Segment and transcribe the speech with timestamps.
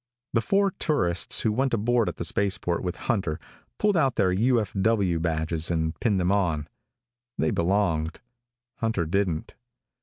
[0.33, 3.39] The four tourists who went aboard at the spaceport with Hunter
[3.77, 5.19] pulled out their U.F.W.
[5.19, 6.67] badges and pinned them on.
[7.37, 8.19] They belonged.
[8.77, 9.53] Hunter didn't.